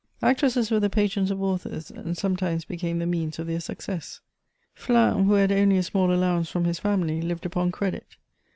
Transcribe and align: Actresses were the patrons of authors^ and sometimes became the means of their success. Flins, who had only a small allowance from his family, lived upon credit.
Actresses 0.23 0.71
were 0.71 0.79
the 0.79 0.89
patrons 0.89 1.29
of 1.29 1.37
authors^ 1.37 1.91
and 1.91 2.17
sometimes 2.17 2.65
became 2.65 2.97
the 2.97 3.05
means 3.05 3.37
of 3.37 3.45
their 3.45 3.59
success. 3.59 4.19
Flins, 4.73 5.27
who 5.27 5.33
had 5.33 5.51
only 5.51 5.77
a 5.77 5.83
small 5.83 6.11
allowance 6.11 6.49
from 6.49 6.63
his 6.65 6.79
family, 6.79 7.21
lived 7.21 7.45
upon 7.45 7.71
credit. 7.71 8.15